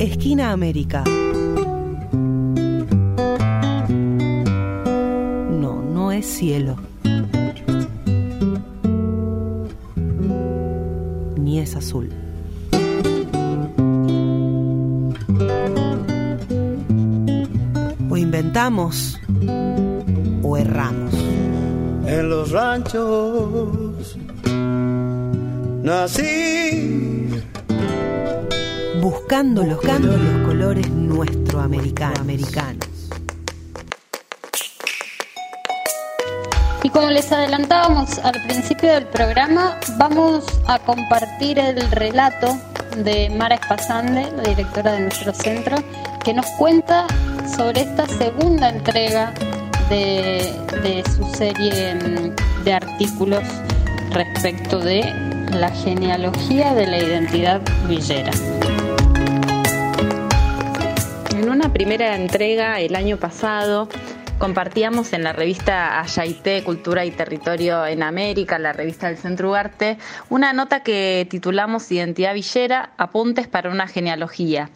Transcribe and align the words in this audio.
Esquina 0.00 0.50
América. 0.50 1.04
No, 5.50 5.82
no 5.82 6.10
es 6.10 6.24
cielo. 6.24 6.76
Ni 11.36 11.58
es 11.60 11.76
azul. 11.76 12.08
O 18.08 18.16
inventamos 18.16 19.20
o 20.42 20.56
erramos. 20.56 21.12
En 22.06 22.30
los 22.30 22.52
ranchos 22.52 24.16
nací 25.82 27.19
Buscando 29.00 29.62
los, 29.62 29.76
buscando 29.76 30.16
los 30.16 30.46
colores 30.46 30.90
nuestro 30.90 31.60
americanos. 31.60 32.86
Y 36.82 36.90
como 36.90 37.08
les 37.08 37.32
adelantábamos 37.32 38.18
al 38.18 38.42
principio 38.46 38.92
del 38.92 39.06
programa, 39.06 39.78
vamos 39.96 40.44
a 40.66 40.78
compartir 40.80 41.58
el 41.58 41.90
relato 41.90 42.58
de 42.98 43.30
Mara 43.30 43.54
Espasande, 43.54 44.30
la 44.36 44.42
directora 44.42 44.92
de 44.92 45.00
nuestro 45.00 45.32
centro, 45.32 45.76
que 46.22 46.34
nos 46.34 46.46
cuenta 46.58 47.06
sobre 47.56 47.82
esta 47.82 48.06
segunda 48.06 48.68
entrega 48.68 49.32
de, 49.88 50.52
de 50.82 51.02
su 51.16 51.24
serie 51.36 51.94
mm, 51.94 52.64
de 52.64 52.72
artículos 52.74 53.44
respecto 54.10 54.78
de 54.78 55.02
la 55.52 55.70
genealogía 55.70 56.74
de 56.74 56.86
la 56.86 56.98
identidad 56.98 57.60
villera. 57.88 58.30
Primera 61.72 62.16
entrega 62.16 62.80
el 62.80 62.96
año 62.96 63.16
pasado 63.16 63.88
compartíamos 64.38 65.12
en 65.12 65.22
la 65.22 65.34
revista 65.34 66.00
Ayaité, 66.00 66.64
Cultura 66.64 67.04
y 67.04 67.10
Territorio 67.10 67.86
en 67.86 68.02
América, 68.02 68.58
la 68.58 68.72
revista 68.72 69.08
del 69.08 69.18
Centro 69.18 69.50
Ugarte, 69.50 69.98
una 70.30 70.54
nota 70.54 70.82
que 70.82 71.26
titulamos 71.28 71.92
Identidad 71.92 72.32
Villera, 72.32 72.92
apuntes 72.96 73.48
para 73.48 73.70
una 73.70 73.86
genealogía. 73.86 74.70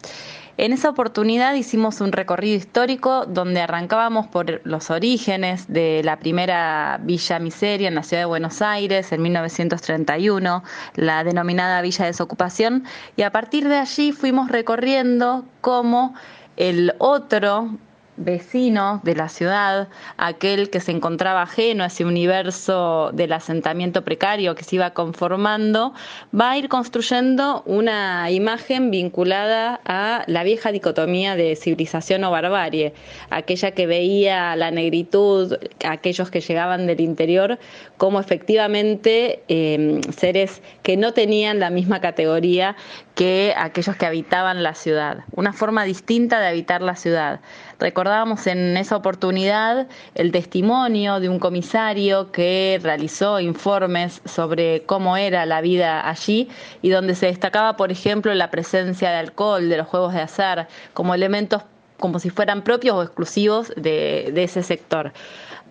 En 0.57 0.71
esa 0.71 0.89
oportunidad 0.89 1.55
hicimos 1.55 1.99
un 1.99 2.11
recorrido 2.11 2.55
histórico 2.55 3.25
donde 3.25 3.59
arrancábamos 3.59 4.27
por 4.27 4.61
los 4.65 4.89
orígenes 4.91 5.65
de 5.67 6.01
la 6.05 6.17
primera 6.17 6.99
Villa 7.01 7.39
Miseria 7.39 7.87
en 7.87 7.95
la 7.95 8.03
ciudad 8.03 8.21
de 8.21 8.27
Buenos 8.27 8.61
Aires 8.61 9.11
en 9.11 9.21
1931, 9.23 10.63
la 10.93 11.23
denominada 11.23 11.81
Villa 11.81 12.05
Desocupación, 12.05 12.85
y 13.17 13.23
a 13.23 13.31
partir 13.31 13.67
de 13.67 13.77
allí 13.77 14.11
fuimos 14.11 14.49
recorriendo 14.49 15.43
cómo 15.59 16.13
el 16.57 16.93
otro 16.99 17.69
vecino 18.17 19.01
de 19.03 19.15
la 19.15 19.29
ciudad, 19.29 19.89
aquel 20.17 20.69
que 20.69 20.79
se 20.79 20.91
encontraba 20.91 21.41
ajeno 21.41 21.83
a 21.83 21.87
ese 21.87 22.05
universo 22.05 23.11
del 23.13 23.33
asentamiento 23.33 24.03
precario 24.03 24.55
que 24.55 24.63
se 24.63 24.77
iba 24.77 24.91
conformando, 24.91 25.93
va 26.37 26.51
a 26.51 26.57
ir 26.57 26.69
construyendo 26.69 27.63
una 27.65 28.29
imagen 28.31 28.91
vinculada 28.91 29.79
a 29.85 30.23
la 30.27 30.43
vieja 30.43 30.71
dicotomía 30.71 31.35
de 31.35 31.55
civilización 31.55 32.23
o 32.23 32.31
barbarie, 32.31 32.93
aquella 33.29 33.71
que 33.71 33.87
veía 33.87 34.55
la 34.55 34.71
negritud, 34.71 35.57
aquellos 35.85 36.31
que 36.31 36.41
llegaban 36.41 36.87
del 36.87 37.01
interior, 37.01 37.59
como 37.97 38.19
efectivamente 38.19 39.43
eh, 39.47 40.01
seres 40.15 40.61
que 40.83 40.97
no 40.97 41.13
tenían 41.13 41.59
la 41.59 41.69
misma 41.69 42.01
categoría 42.01 42.75
que 43.15 43.53
aquellos 43.57 43.95
que 43.95 44.05
habitaban 44.05 44.61
la 44.61 44.75
ciudad, 44.75 45.23
una 45.31 45.53
forma 45.53 45.85
distinta 45.85 46.39
de 46.39 46.47
habitar 46.47 46.81
la 46.81 46.95
ciudad. 46.95 47.39
Recordábamos 47.79 48.47
en 48.47 48.77
esa 48.77 48.95
oportunidad 48.95 49.87
el 50.15 50.31
testimonio 50.31 51.19
de 51.19 51.29
un 51.29 51.39
comisario 51.39 52.31
que 52.31 52.79
realizó 52.81 53.39
informes 53.39 54.21
sobre 54.25 54.83
cómo 54.83 55.17
era 55.17 55.45
la 55.45 55.61
vida 55.61 56.07
allí 56.07 56.49
y 56.81 56.89
donde 56.89 57.15
se 57.15 57.27
destacaba, 57.27 57.75
por 57.75 57.91
ejemplo, 57.91 58.33
la 58.33 58.49
presencia 58.49 59.09
de 59.09 59.17
alcohol, 59.17 59.69
de 59.69 59.77
los 59.77 59.87
juegos 59.87 60.13
de 60.13 60.21
azar, 60.21 60.67
como 60.93 61.13
elementos 61.13 61.63
como 61.99 62.19
si 62.19 62.29
fueran 62.29 62.61
propios 62.61 62.95
o 62.95 63.03
exclusivos 63.03 63.73
de, 63.77 64.31
de 64.33 64.43
ese 64.43 64.63
sector. 64.63 65.13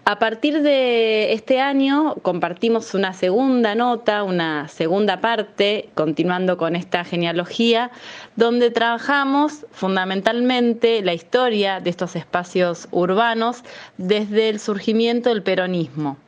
A 0.07 0.19
partir 0.19 0.61
de 0.61 1.33
este 1.33 1.61
año 1.61 2.17
compartimos 2.21 2.93
una 2.93 3.15
segunda 3.15 3.75
nota, 3.75 4.23
una 4.23 4.69
segunda 4.69 5.23
parte, 5.23 5.89
continuando 5.95 6.59
con 6.59 6.77
esta 6.77 7.05
genealogía, 7.05 7.91
donde 8.37 8.71
trabajamos 8.71 9.65
fundamentalmente 9.73 11.01
la 11.01 11.15
historia 11.15 11.81
de 11.81 11.89
estos 11.89 12.17
espacios 12.17 12.87
urbanos 12.91 13.65
desde 13.97 14.51
el 14.51 14.61
surgimiento 14.61 15.31
del 15.31 15.43
peronismo. 15.43 16.19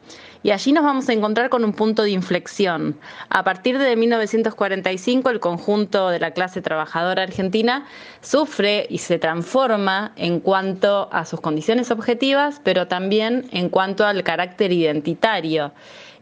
Y 0.46 0.52
allí 0.52 0.70
nos 0.70 0.84
vamos 0.84 1.08
a 1.08 1.12
encontrar 1.12 1.50
con 1.50 1.64
un 1.64 1.72
punto 1.72 2.04
de 2.04 2.10
inflexión. 2.10 2.96
A 3.30 3.42
partir 3.42 3.80
de 3.80 3.96
1945, 3.96 5.28
el 5.30 5.40
conjunto 5.40 6.08
de 6.08 6.20
la 6.20 6.30
clase 6.30 6.62
trabajadora 6.62 7.24
argentina 7.24 7.84
sufre 8.20 8.86
y 8.88 8.98
se 8.98 9.18
transforma 9.18 10.12
en 10.14 10.38
cuanto 10.38 11.08
a 11.10 11.24
sus 11.24 11.40
condiciones 11.40 11.90
objetivas, 11.90 12.60
pero 12.62 12.86
también 12.86 13.48
en 13.50 13.70
cuanto 13.70 14.06
al 14.06 14.22
carácter 14.22 14.70
identitario 14.70 15.72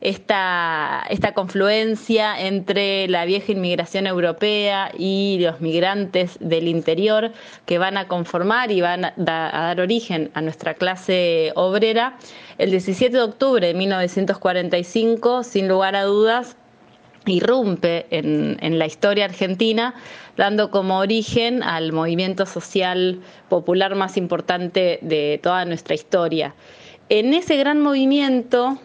esta, 0.04 1.02
esta 1.08 1.32
confluencia 1.32 2.38
entre 2.38 3.08
la 3.08 3.24
vieja 3.24 3.52
inmigración 3.52 4.06
europea 4.06 4.92
y 4.96 5.38
los 5.40 5.62
migrantes 5.62 6.36
del 6.40 6.68
interior 6.68 7.32
que 7.64 7.78
van 7.78 7.96
a 7.96 8.06
conformar 8.06 8.70
y 8.70 8.82
van 8.82 9.06
a, 9.06 9.14
dar 9.16 9.80
origen 9.80 10.30
a 10.34 10.42
nuestra 10.42 10.74
clase 10.74 11.52
obrera. 11.56 12.18
El 12.58 12.70
17 12.70 13.16
de 13.16 13.22
octubre 13.22 13.66
de 13.66 13.74
1945, 14.16 15.42
sin 15.42 15.68
lugar 15.68 15.96
a 15.96 16.04
dudas, 16.04 16.56
irrumpe 17.26 18.06
en, 18.10 18.78
la 18.78 18.86
historia 18.86 19.24
argentina, 19.24 19.94
dando 20.36 20.70
como 20.70 20.98
origen 20.98 21.62
al 21.62 21.92
movimiento 21.92 22.46
social 22.46 23.20
popular 23.48 23.94
más 23.94 24.16
importante 24.16 24.98
de 25.02 25.40
toda 25.42 25.64
nuestra 25.64 25.94
historia. 25.94 26.54
En 27.08 27.34
ese 27.34 27.56
gran 27.56 27.80
movimiento 27.80 28.78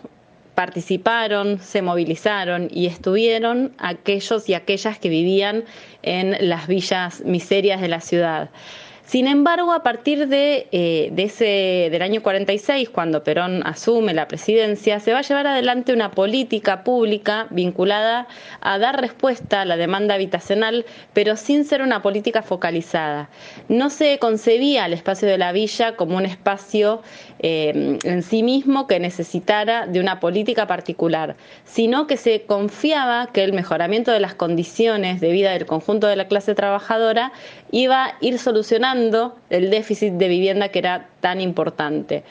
participaron, 0.55 1.59
se 1.59 1.81
movilizaron 1.81 2.67
y 2.71 2.87
estuvieron 2.87 3.73
aquellos 3.77 4.49
y 4.49 4.53
aquellas 4.53 4.99
que 4.99 5.09
vivían 5.09 5.63
en 6.01 6.35
las 6.49 6.67
villas 6.67 7.21
miserias 7.23 7.81
de 7.81 7.87
la 7.87 8.01
ciudad. 8.01 8.49
Sin 9.09 9.25
embargo, 9.25 9.71
a 9.71 9.81
partir 9.81 10.27
de, 10.27 10.67
eh, 10.71 11.09
de, 11.11 11.23
ese, 11.23 11.89
del 11.91 12.03
año 12.03 12.21
46, 12.21 12.91
cuando 12.91 13.23
Perón 13.23 13.65
asume 13.65 14.13
la 14.13 14.27
presidencia, 14.27 14.99
se 14.99 15.13
va 15.13 15.17
a 15.17 15.21
llevar 15.23 15.47
adelante 15.47 15.93
una 15.93 16.11
política 16.11 16.83
pública 16.83 17.47
vinculada 17.49 18.27
a 18.61 18.77
dar 18.77 19.01
respuesta 19.01 19.61
a 19.61 19.65
la 19.65 19.77
demanda 19.77 20.13
habitacional, 20.13 20.85
pero 21.13 21.37
sin 21.37 21.65
ser 21.65 21.81
una 21.81 22.03
política 22.03 22.43
focalizada. 22.43 23.31
No 23.67 23.89
se 23.89 24.19
concebía 24.19 24.85
el 24.85 24.93
espacio 24.93 25.27
de 25.27 25.39
la 25.39 25.53
villa 25.53 25.95
como 25.95 26.15
un 26.15 26.27
espacio 26.27 27.01
eh, 27.39 27.97
en 28.03 28.21
sí 28.21 28.43
mismo 28.43 28.85
que 28.85 28.99
necesitara 28.99 29.87
de 29.87 30.01
una 30.01 30.19
política 30.19 30.67
particular, 30.67 31.35
sino 31.65 32.05
que 32.05 32.15
se 32.15 32.43
confiaba 32.43 33.31
que 33.33 33.43
el 33.43 33.53
mejoramiento 33.53 34.11
de 34.11 34.19
las 34.19 34.35
condiciones 34.35 35.19
de 35.19 35.31
vida 35.31 35.49
del 35.53 35.65
conjunto 35.65 36.05
de 36.05 36.15
la 36.15 36.27
clase 36.27 36.53
trabajadora 36.53 37.31
iba 37.71 38.05
a 38.05 38.15
ir 38.21 38.37
solucionando 38.37 38.98
el 39.49 39.69
déficit 39.69 40.13
de 40.13 40.27
vivienda 40.27 40.69
que 40.69 40.79
era 40.79 41.07
tan 41.21 41.41
importante. 41.41 42.23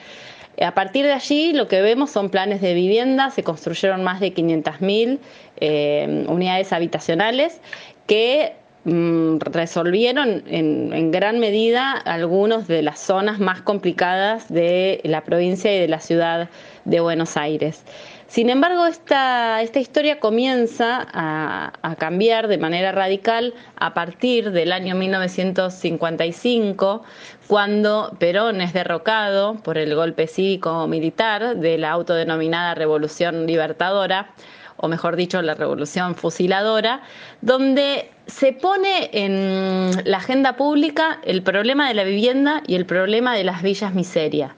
A 0.60 0.74
partir 0.74 1.04
de 1.04 1.12
allí 1.12 1.52
lo 1.52 1.68
que 1.68 1.80
vemos 1.82 2.10
son 2.10 2.30
planes 2.30 2.60
de 2.60 2.74
vivienda, 2.74 3.30
se 3.30 3.44
construyeron 3.44 4.02
más 4.02 4.20
de 4.20 4.34
500.000 4.34 5.18
eh, 5.60 6.24
unidades 6.28 6.72
habitacionales 6.72 7.60
que 8.06 8.54
mm, 8.84 9.38
resolvieron 9.38 10.42
en, 10.48 10.92
en, 10.92 11.10
gran 11.12 11.38
medida 11.38 11.92
algunas 11.92 12.66
de 12.66 12.82
las 12.82 12.98
zonas 12.98 13.38
más 13.38 13.62
complicadas 13.62 14.52
de 14.52 15.00
la 15.04 15.22
provincia 15.22 15.74
y 15.74 15.78
de 15.78 15.88
la 15.88 16.00
ciudad 16.00 16.48
de 16.88 17.00
Buenos 17.00 17.36
Aires. 17.36 17.84
Sin 18.26 18.48
embargo, 18.50 18.86
esta, 18.86 19.62
esta 19.62 19.78
historia 19.78 20.18
comienza 20.20 21.06
a, 21.12 21.72
a, 21.80 21.96
cambiar 21.96 22.48
de 22.48 22.58
manera 22.58 22.92
radical 22.92 23.54
a 23.76 23.94
partir 23.94 24.50
del 24.50 24.72
año 24.72 24.94
1955, 24.94 27.02
cuando 27.46 28.14
Perón 28.18 28.60
es 28.60 28.74
derrocado 28.74 29.54
por 29.62 29.78
el 29.78 29.94
golpe 29.94 30.26
cívico-militar 30.26 31.56
de 31.56 31.78
la 31.78 31.92
autodenominada 31.92 32.74
Revolución 32.74 33.46
Libertadora, 33.46 34.34
o 34.78 34.88
mejor 34.88 35.16
dicho, 35.16 35.42
la 35.42 35.54
Revolución 35.54 36.14
Fusiladora, 36.14 37.02
donde 37.40 38.10
se 38.26 38.52
pone 38.52 39.10
en 39.12 39.90
la 40.04 40.18
agenda 40.18 40.56
pública 40.56 41.18
el 41.24 41.42
problema 41.42 41.88
de 41.88 41.94
la 41.94 42.04
vivienda 42.04 42.62
y 42.66 42.76
el 42.76 42.86
problema 42.86 43.34
de 43.34 43.44
las 43.44 43.62
villas 43.62 43.94
miseria. 43.94 44.54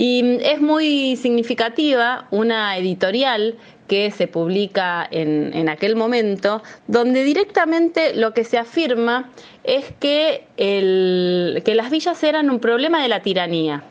Y 0.00 0.38
es 0.44 0.60
muy 0.60 1.16
significativa 1.16 2.28
una 2.30 2.78
editorial 2.78 3.56
que 3.88 4.12
se 4.12 4.28
publica 4.28 5.04
en, 5.10 5.68
aquel 5.68 5.96
momento, 5.96 6.62
donde 6.86 7.24
directamente 7.24 8.14
lo 8.14 8.32
que 8.32 8.44
se 8.44 8.58
afirma 8.58 9.28
es 9.64 9.86
que, 9.98 10.44
que 10.56 11.74
las 11.74 11.90
villas 11.90 12.22
eran 12.22 12.48
un 12.48 12.60
problema 12.60 13.02
de 13.02 13.08
la 13.08 13.22
tiranía 13.22 13.82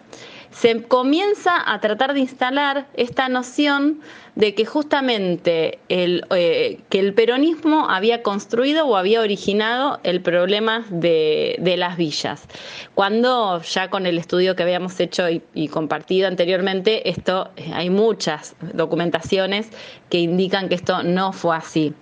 se 0.60 0.82
comienza 0.84 1.72
a 1.72 1.80
tratar 1.80 2.16
de 2.16 2.22
instalar 2.22 2.88
esta 2.96 3.30
noción 3.30 4.02
de 4.34 4.56
que 4.56 4.66
justamente 4.66 5.80
el, 5.88 6.26
eh, 6.32 6.80
que 6.90 7.00
el 7.00 7.14
peronismo 7.14 7.90
había 7.90 8.24
construido 8.24 8.88
o 8.88 8.96
había 8.96 9.22
originado 9.22 10.00
el 10.04 10.22
problema 10.22 10.86
de, 10.90 11.76
las 11.78 11.98
villas. 11.98 12.48
Cuando 12.96 13.62
ya 13.62 13.90
con 13.90 14.08
el 14.08 14.18
estudio 14.18 14.56
que 14.56 14.64
habíamos 14.64 15.00
hecho 15.00 15.26
y, 15.30 15.68
compartido 15.68 16.28
anteriormente, 16.28 17.08
esto 17.10 17.52
eh, 17.56 17.72
hay 17.74 17.92
muchas 17.92 18.56
documentaciones 18.74 19.70
que 20.10 20.20
indican 20.20 20.70
que 20.70 20.76
esto 20.76 21.04
no 21.04 21.34
fue 21.34 21.56
así. 21.56 21.94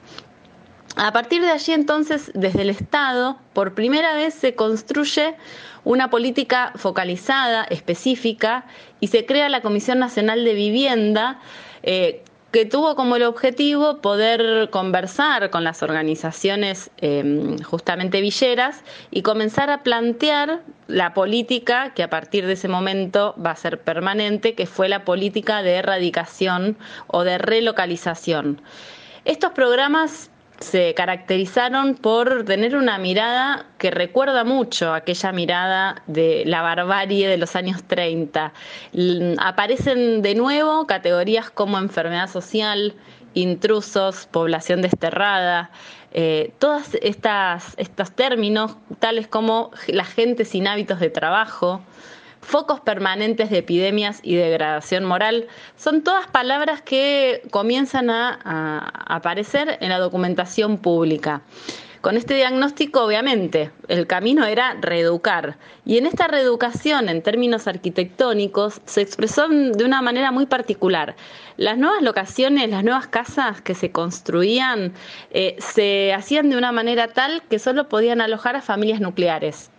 A 0.97 1.11
partir 1.11 1.41
de 1.41 1.51
allí 1.51 1.73
entonces, 1.73 2.31
desde 2.33 2.61
el 2.61 2.69
Estado, 2.69 3.37
por 3.53 3.73
primera 3.73 4.13
vez 4.15 4.33
se 4.33 4.55
construye 4.55 5.35
una 5.83 6.09
política 6.09 6.71
focalizada, 6.75 7.65
específica, 7.65 8.65
y 9.01 9.07
se 9.07 9.25
crea 9.25 9.49
la 9.49 9.61
Comisión 9.61 9.99
Nacional 9.99 10.45
de 10.45 10.53
Vivienda, 10.53 11.39
eh, 11.83 12.23
que 12.51 12.65
tuvo 12.65 12.95
como 12.95 13.17
el 13.17 13.23
objetivo 13.23 13.97
poder 13.97 14.69
conversar 14.69 15.49
con 15.49 15.65
las 15.65 15.83
organizaciones 15.83 16.89
em, 16.97 17.61
justamente 17.61 18.21
villeras 18.21 18.81
y 19.11 19.23
comenzar 19.23 19.69
a 19.69 19.83
plantear 19.83 20.61
la 20.87 21.13
política 21.13 21.93
que 21.93 22.03
a 22.03 22.09
partir 22.09 22.45
de 22.47 22.53
ese 22.53 22.69
momento 22.69 23.35
va 23.45 23.51
a 23.51 23.55
ser 23.57 23.81
permanente, 23.81 24.55
que 24.55 24.65
fue 24.65 24.87
la 24.87 25.03
política 25.03 25.61
de 25.61 25.73
erradicación 25.73 26.77
o 27.07 27.25
de 27.25 27.37
relocalización. 27.37 28.61
Estos 29.25 29.51
programas 29.51 30.29
se 30.59 30.93
caracterizaron 30.93 31.95
por 31.95 32.45
tener 32.45 32.75
una 32.75 32.97
mirada 32.97 33.65
que 33.77 33.91
recuerda 33.91 34.43
mucho 34.43 34.93
aquella 34.93 35.31
mirada 35.31 36.01
de 36.07 36.43
la 36.45 36.61
barbarie 36.61 37.27
de 37.27 37.37
los 37.37 37.55
años 37.55 37.83
30. 37.83 38.53
Aparecen 39.37 40.21
de 40.21 40.35
nuevo 40.35 40.87
categorías 40.87 41.49
como 41.49 41.77
enfermedad 41.77 42.29
social, 42.29 42.93
intrusos, 43.33 44.27
población 44.27 44.81
desterrada, 44.81 45.71
eh, 46.13 46.53
todos 46.59 46.83
estos 47.01 48.11
términos, 48.13 48.77
tales 48.99 49.27
como 49.27 49.71
la 49.87 50.05
gente 50.05 50.45
sin 50.45 50.65
hábitos 50.65 51.01
de 51.01 51.09
trabajo, 51.09 51.81
focos 52.45 52.79
permanentes 52.79 53.49
de 53.49 53.57
epidemias 53.57 54.19
y 54.21 54.35
degradación 54.35 55.03
moral, 55.03 55.47
son 55.75 56.03
todas 56.03 56.27
palabras 56.27 56.81
que 56.81 57.41
comienzan 57.51 58.09
a, 58.09 58.35
aparecer 59.07 59.77
en 59.81 59.89
la 59.89 59.99
documentación 59.99 60.77
pública. 60.77 61.41
Con 62.01 62.17
este 62.17 62.35
diagnóstico, 62.35 63.03
obviamente, 63.03 63.71
el 63.87 64.05
camino 64.05 64.45
era 64.45 64.77
reeducar. 64.79 65.57
Y 65.85 65.97
en 65.97 66.05
esta 66.05 66.27
reeducación, 66.27 67.09
en 67.09 67.23
términos 67.23 67.67
arquitectónicos, 67.67 68.79
se 68.85 69.01
expresó 69.01 69.47
de 69.47 69.83
una 69.83 70.03
manera 70.03 70.31
muy 70.31 70.45
particular. 70.45 71.15
Las 71.57 71.79
nuevas 71.79 72.03
locaciones, 72.03 72.69
las 72.69 72.83
nuevas 72.83 73.07
casas 73.07 73.61
que 73.61 73.73
se 73.73 73.91
construían, 73.91 74.93
eh, 75.31 75.55
se 75.57 76.13
hacían 76.13 76.51
de 76.51 76.57
una 76.57 76.71
manera 76.71 77.07
tal 77.07 77.41
que 77.49 77.57
solo 77.57 77.89
podían 77.89 78.21
alojar 78.21 78.55
a 78.55 78.61
familias 78.61 79.01
nucleares 79.01 79.71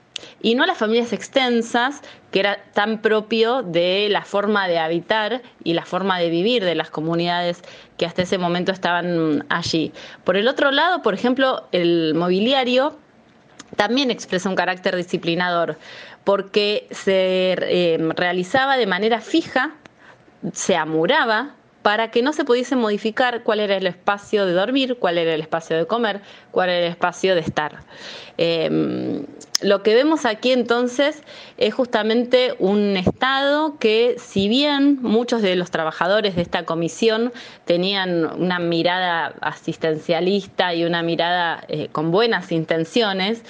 y 0.43 0.55
no 0.55 0.67
las 0.67 0.79
familias 0.79 1.13
extensas, 1.13 2.03
que 2.31 2.41
era 2.41 2.59
tan 2.73 3.01
propio 3.01 3.63
de 3.63 4.09
la 4.11 4.23
forma 4.23 4.69
de 4.69 4.79
habitar 4.79 5.43
y 5.65 5.75
la 5.75 5.85
forma 5.85 6.19
de 6.19 6.31
vivir 6.31 6.65
de 6.65 6.75
las 6.75 6.91
comunidades 6.91 7.63
que 7.97 8.07
hasta 8.07 8.23
ese 8.23 8.39
momento 8.39 8.73
estaban 8.73 9.45
allí. 9.49 9.93
Por 10.25 10.37
el 10.37 10.49
otro 10.49 10.71
lado, 10.71 11.03
por 11.03 11.15
ejemplo, 11.15 11.67
el 11.73 12.15
mobiliario 12.15 12.97
también 13.77 14.11
expresa 14.11 14.49
un 14.49 14.55
carácter 14.55 14.97
disciplinador, 14.97 15.77
porque 16.25 16.87
se 16.91 17.57
eh, 17.59 17.99
realizaba 18.17 18.77
de 18.77 18.87
manera 18.87 19.21
fija, 19.21 19.73
se 20.53 20.77
amuraba 20.77 21.55
para 21.87 22.11
que 22.11 22.21
no 22.21 22.33
se 22.33 22.45
pudiese 22.45 22.75
modificar 22.75 23.45
cuál 23.45 23.61
era 23.61 23.77
el 23.77 23.87
espacio 23.87 24.45
de 24.45 24.53
dormir, 24.55 24.97
cuál 24.99 25.19
era 25.19 25.35
el 25.35 25.41
espacio 25.41 25.77
de 25.77 25.87
comer, 25.87 26.21
cuál 26.51 26.71
era 26.71 26.87
el 26.87 26.91
espacio 26.91 27.37
de 27.37 27.43
estar. 27.43 27.79
Em, 28.39 29.25
lo 29.63 29.83
que 29.83 29.95
vemos 29.95 30.27
aquí 30.27 30.53
entonces 30.53 31.23
es 31.57 31.73
justamente 31.73 32.55
un 32.59 32.97
Estado 32.97 33.79
que, 33.79 34.17
si 34.19 34.49
bien 34.49 34.99
muchos 35.01 35.41
de 35.41 35.57
los 35.57 35.71
trabajadores 35.71 36.37
de 36.37 36.43
esta 36.43 36.65
comisión 36.65 37.33
tenían 37.65 38.27
una 38.39 38.59
mirada 38.59 39.35
asistencialista 39.41 40.75
y 40.75 40.85
una 40.85 41.03
mirada 41.03 41.65
eh, 41.69 41.89
con 41.91 42.11
buenas 42.11 42.53
intenciones, 42.53 43.43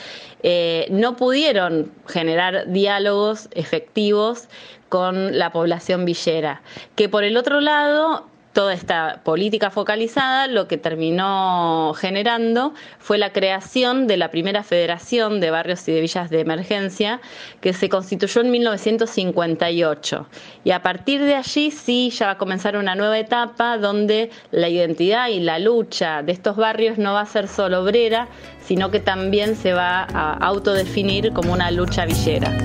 eh, 0.45 0.87
no 0.91 1.17
pudieron 1.17 1.91
generar 2.07 2.71
diálogos 2.71 3.49
efectivos 3.51 4.49
con 4.89 5.37
la 5.37 5.51
población 5.51 6.05
villera, 6.05 6.63
que 6.95 7.09
por 7.09 7.25
el 7.25 7.37
otro 7.37 7.61
lado 7.61 8.27
toda 8.57 8.73
esta 8.73 9.21
política 9.23 9.69
focalizada 9.69 10.47
lo 10.47 10.67
que 10.67 10.79
terminó 10.79 11.93
generando 11.93 12.73
fue 12.99 13.19
la 13.19 13.31
creación 13.31 14.07
de 14.07 14.17
la 14.17 14.31
primera 14.31 14.63
Federación 14.63 15.41
de 15.41 15.51
Barrios 15.51 15.87
y 15.87 15.93
de 15.93 16.01
Villas 16.01 16.31
de 16.31 16.41
Emergencia 16.41 17.21
que 17.61 17.75
se 17.75 17.91
constituyó 17.91 18.41
en 18.41 18.51
1958. 18.51 20.27
Y 20.65 20.71
a 20.71 20.81
partir 20.81 21.23
de 21.23 21.35
allí 21.35 21.71
sí 21.71 22.09
ya 22.09 22.29
va 22.29 22.33
a 22.33 22.39
comenzar 22.39 22.79
una 22.79 22.95
nueva 22.95 23.19
etapa 23.19 23.77
donde 23.77 24.31
la 24.53 24.71
identidad 24.71 25.29
y 25.29 25.41
la 25.41 25.59
lucha 25.59 26.23
de 26.23 26.33
estos 26.33 26.57
barrios 26.57 26.97
no 26.97 27.13
va 27.13 27.21
a 27.21 27.27
ser 27.27 27.49
solo 27.49 27.83
obrera, 27.83 28.27
sino 28.65 28.91
que 28.91 29.01
también 29.01 29.55
se 29.55 29.75
va 29.75 30.07
a 30.15 30.33
autodefinir 30.33 31.35
como 31.35 31.53
una 31.53 31.71
lucha 31.71 32.07
villera. 32.07 32.57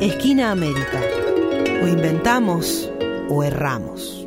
Esquina 0.00 0.52
América. 0.52 1.02
O 1.82 1.86
inventamos 1.86 2.88
o 3.28 3.42
erramos. 3.42 4.21